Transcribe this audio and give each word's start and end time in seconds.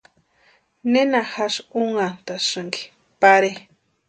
¿Nena 0.91 1.21
jásï 1.31 1.61
únhantasïnki 1.83 2.83
pare? 3.21 3.51